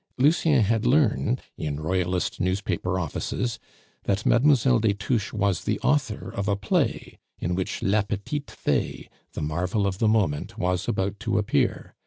[0.17, 3.59] Lucien had learned in Royalist newspaper offices
[4.05, 4.79] that Mlle.
[4.79, 9.85] des Touches was the author of a play in which La petite Fay, the marvel
[9.85, 11.93] of the moment was about to appear.